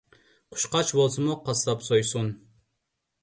[0.53, 2.31] قۇشقاچ بولسىمۇ قاسساپ سويسۇن.